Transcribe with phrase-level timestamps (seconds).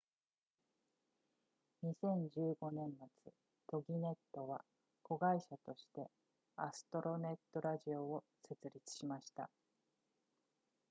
[1.83, 3.33] 2015年末
[3.67, 4.65] toginet は
[5.03, 6.09] 子会社として
[6.55, 9.51] アストロネットラジオを設立しました